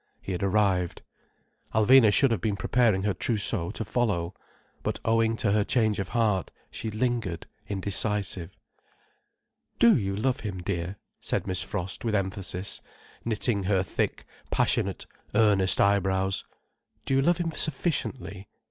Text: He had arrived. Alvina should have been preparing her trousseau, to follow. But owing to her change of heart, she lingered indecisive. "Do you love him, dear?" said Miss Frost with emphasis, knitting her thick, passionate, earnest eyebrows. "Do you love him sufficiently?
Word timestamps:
He 0.19 0.31
had 0.31 0.41
arrived. 0.41 1.03
Alvina 1.75 2.11
should 2.11 2.31
have 2.31 2.41
been 2.41 2.55
preparing 2.55 3.03
her 3.03 3.13
trousseau, 3.13 3.69
to 3.69 3.85
follow. 3.85 4.33
But 4.81 4.99
owing 5.05 5.37
to 5.37 5.51
her 5.51 5.63
change 5.63 5.99
of 5.99 6.09
heart, 6.09 6.49
she 6.71 6.89
lingered 6.89 7.45
indecisive. 7.67 8.57
"Do 9.77 9.95
you 9.95 10.15
love 10.15 10.39
him, 10.39 10.63
dear?" 10.63 10.95
said 11.19 11.45
Miss 11.45 11.61
Frost 11.61 12.03
with 12.03 12.15
emphasis, 12.15 12.81
knitting 13.25 13.65
her 13.65 13.83
thick, 13.83 14.25
passionate, 14.49 15.05
earnest 15.35 15.79
eyebrows. 15.79 16.45
"Do 17.05 17.13
you 17.13 17.21
love 17.21 17.37
him 17.37 17.51
sufficiently? 17.51 18.47